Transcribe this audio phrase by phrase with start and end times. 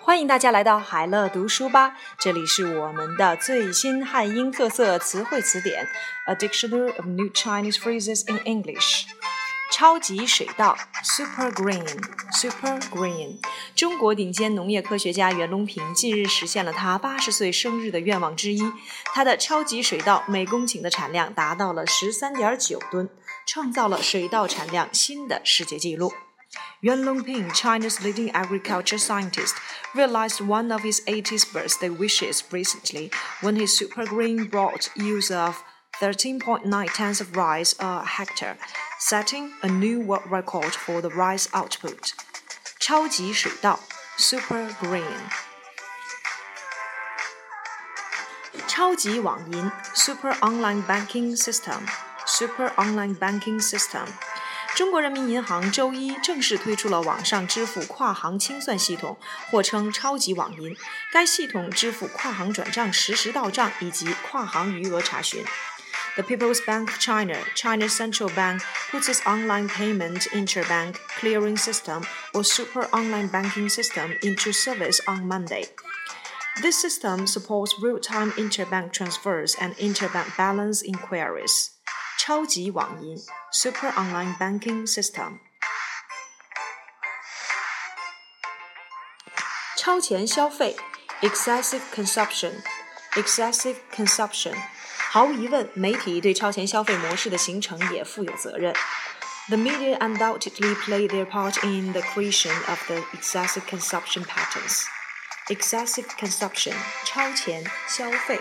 [0.00, 5.86] 欢迎大家来到海乐读书吧，这里是我们的最新汉英特色词汇词典
[6.26, 9.04] ，A Dictionary of New Chinese Phrases in English。
[9.70, 13.40] 超级水稻，Super Green，Super Green。
[13.74, 18.62] 中国顶尖农业科学家袁隆平近日实现了他八十岁生日的愿望之一，
[19.12, 23.10] 他的超级水稻每公顷的产量达到了十三点九吨，
[23.44, 26.14] 创造了水稻产量新的世界纪录。
[26.85, 29.55] Yuan Longping, China's leading agriculture scientist,
[29.95, 33.11] realized one of his 80th birthday wishes recently
[33.41, 35.63] when his super green brought use of
[35.99, 38.57] 13.9 tons of rice a hectare,
[38.99, 42.13] setting a new world record for the rice output.
[42.81, 43.79] 超级水稻
[44.17, 45.05] Super Green
[48.67, 51.85] 超级网银 Super Online Banking System
[52.25, 54.07] Super Online Banking System
[54.75, 59.17] 中国人民银行周一正式推出了网上支付跨行清算系统，
[59.49, 60.75] 或称超级网银。
[61.11, 65.43] 该系统支付跨行转账实时到账以及跨行余额查询。
[66.15, 72.43] The People's Bank of China, China's central bank, puts its online payment interbank clearing system or
[72.43, 75.69] super online banking system into service on Monday.
[76.61, 81.71] This system supports real-time interbank transfers and interbank balance inquiries.
[82.19, 83.17] 超级网银
[83.51, 85.39] Super Online Banking System。
[89.77, 90.75] 超前消费
[91.21, 94.55] Excessive Consumption，Excessive Consumption。
[95.09, 98.73] 毫无疑问，媒体对超前消费模式的形成也负有责任。
[99.47, 104.85] The media undoubtedly play their part in the creation of the excessive consumption patterns.
[105.47, 108.39] Excessive consumption，超前消费。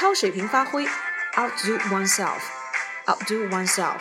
[0.00, 0.86] 超水平发挥，
[1.34, 4.00] outdo oneself，outdo oneself。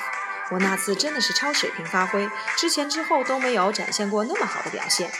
[0.51, 5.11] 我那次真的是超水平发挥，之前之后都没有展现过那么好的表现。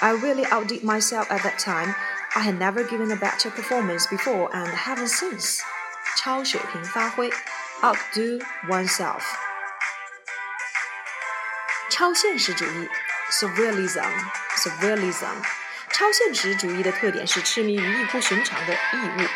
[0.00, 1.94] I really outdid myself at that time.
[2.34, 5.60] I had never given a better performance before and haven't since.
[6.16, 7.30] 超水平发挥，
[7.80, 9.22] outdo oneself。
[11.88, 12.90] 超现实主义，
[13.30, 15.36] surrealism，surrealism。
[15.90, 19.26] 超现实主义的特点是痴迷于异乎寻常的异物。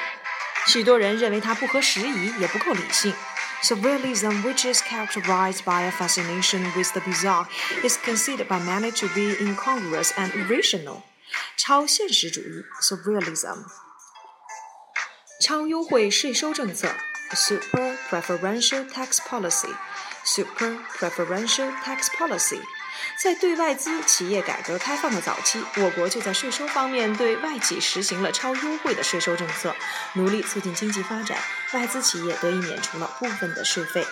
[0.66, 3.15] 许多人认为它不合时宜，也不够理性。
[3.62, 7.47] Surrealism, which is characterized by a fascination with the bizarre,
[7.83, 11.03] is considered by many to be incongruous and irrational.
[11.56, 13.65] 超现实主义 （Surrealism）。
[15.43, 16.88] 超优惠税收政策
[17.33, 22.61] （Super Preferential Tax Policy）。Super Preferential Tax Policy。
[23.17, 29.75] 在对外资企业改革开放的早期，我国就在税收方面对外企实行了超优惠的税收政策，
[30.13, 31.38] 努力促进经济发展，
[31.73, 34.06] 外资企业得以免除了部分的税费。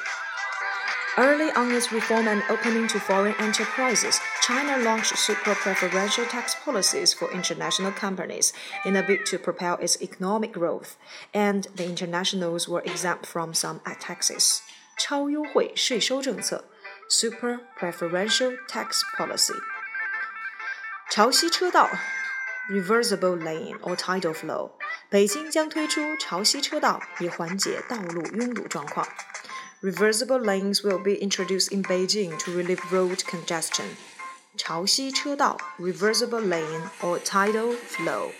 [1.16, 7.14] Early on its reform and opening to foreign enterprises, China launched super preferential tax policies
[7.14, 8.52] for international companies
[8.84, 10.96] in a bid to propel its economic growth,
[11.32, 14.62] and the internationals were exempt from some taxes.
[14.98, 16.66] 超优惠税收政策
[17.13, 19.55] super preferential tax policy.
[21.11, 21.89] 潮汐车道
[22.71, 24.73] reversible lane or tidal flow，
[25.09, 29.09] 北京将推出潮汐车道以缓解道路拥堵状况。
[29.81, 33.87] Reversible lanes will be introduced in Beijing to relieve road congestion.
[34.57, 38.33] 潮汐车道 reversible lane or tidal flow.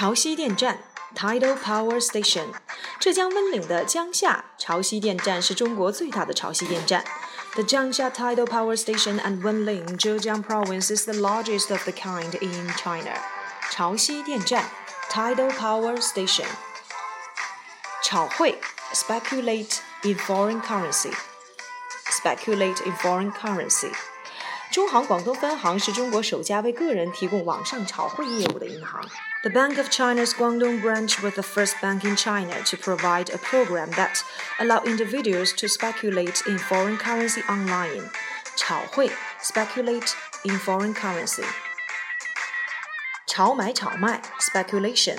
[0.00, 0.80] 潮汐电站
[1.14, 2.52] （Tidal Power Station），
[2.98, 7.04] 浙江温岭的江夏潮汐电站是中国最大的潮汐电站。
[7.54, 12.68] The Jiangxia Tidal Power Station at Wenling, Zhejiang Province, is the largest of the kind in
[12.76, 13.12] China.
[13.70, 14.64] 潮汐电站
[15.10, 16.46] （Tidal Power Station）。
[18.02, 18.60] 炒汇
[18.92, 23.92] （Speculate in foreign currency）。Speculate in foreign currency。
[24.70, 29.00] 中行广东分行是中国首家为个人提供网上炒汇业务的银行。
[29.42, 33.90] The Bank of China's Guangdong branch was the first bank in China to provide a program
[33.92, 34.20] that
[34.58, 38.10] allowed individuals to speculate in foreign currency online.
[38.56, 39.10] 炒汇
[39.40, 41.44] speculate in foreign currency.
[43.26, 45.18] 炒买炒卖 speculation.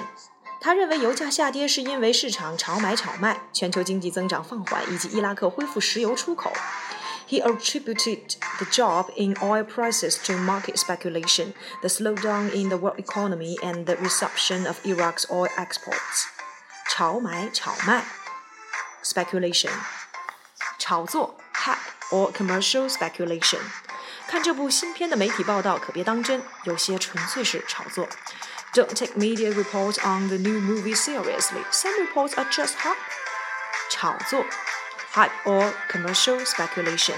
[0.59, 6.51] 他认为油价下跌是因为市场炒买炒卖，全球经济增长放缓以及伊拉克恢复石油出口。
[7.32, 12.98] he attributed the drop in oil prices to market speculation, the slowdown in the world
[12.98, 16.26] economy, and the resumption of Iraq's oil exports.
[16.90, 18.04] 炒买炒卖
[19.02, 19.70] speculation
[20.78, 21.78] 炒作 hype
[22.10, 23.60] or commercial speculation。
[24.28, 28.06] 看这部新片的媒体报道可别当真，有些纯粹是炒作。
[28.74, 31.64] Don't take media reports on the new movie seriously.
[31.70, 32.98] Some reports are just hype.
[33.90, 34.44] 炒作。
[35.13, 37.15] hype or commercial speculation.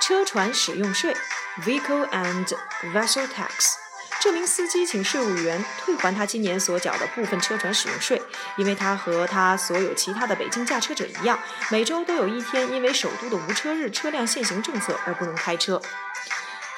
[0.00, 1.14] 车船使用税
[1.62, 2.46] vehicle and
[2.92, 3.74] vessel tax.
[4.20, 8.20] 这名司机请税务员退还他今年所缴的部分车船使用税，
[8.56, 11.38] 因为他和他所有其他的北京驾车者一样，
[11.70, 15.80] 每周都有一天因为首都的无车日车辆限行政策而不能开车。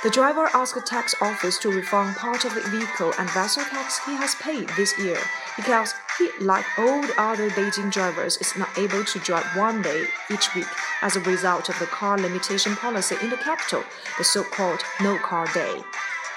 [0.02, 4.16] The driver asked tax office to refund part of the vehicle and vessel tax he
[4.18, 5.18] has paid this year
[5.56, 10.06] because he, like all the other Beijing drivers, is not able to drive one day
[10.30, 10.66] each week
[11.02, 13.82] as a result of the car limitation policy in the capital,
[14.18, 15.82] the so-called No Car Day.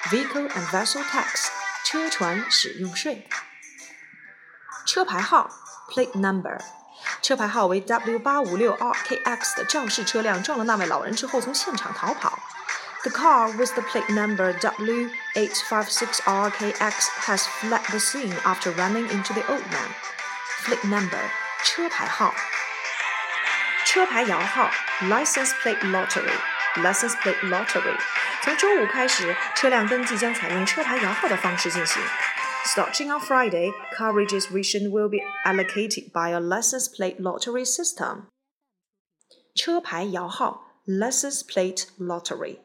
[0.10, 1.50] Vehicle and Vessel Tax
[1.86, 3.28] 车船使用税。
[4.86, 5.50] 车牌号
[5.90, 6.60] Plate Number
[7.22, 12.38] 车牌号为 W 八五六 RKX 的肇事车辆撞了那位老人之后从现场逃跑。
[13.04, 19.46] The car with the plate number W856RKX has fled the scene after running into the
[19.52, 19.94] old man.
[20.66, 21.20] Plate number
[21.64, 22.34] 车牌号。
[23.86, 24.72] 车牌摇号
[25.02, 26.32] License Plate Lottery
[26.78, 27.98] License Plate Lottery
[28.42, 32.02] 从周五开始，车辆登记将采用车牌摇号的方式进行。
[32.66, 38.28] Starting on Friday, car registration will be allocated by a license plate lottery system.
[39.54, 42.60] 车牌摇号 license plate lottery.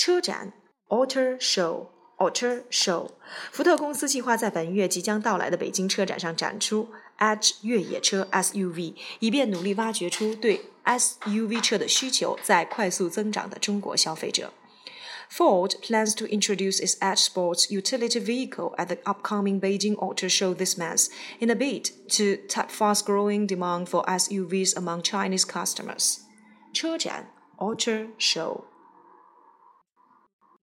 [0.00, 0.54] 车展
[0.88, 1.88] Auto Show。
[2.16, 3.10] Auto Show，
[3.52, 6.88] 福特公司计划在本月即将到来的北京车展上展出
[7.18, 14.54] Edge 越野车 SUV，以便努力挖掘出对 SUV 车的需求在快速增长的中国消费者。
[15.30, 20.78] Ford plans to introduce its Edge Sports utility vehicle at the upcoming Beijing Auto Show this
[20.78, 21.08] month
[21.40, 26.20] in a bid to tap fast-growing demand for SUVs among Chinese customers.
[26.72, 28.69] 车展 Auto Show。